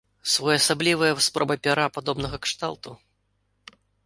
[0.35, 2.97] Своеасаблівая спроба пяра падобнага кшталту?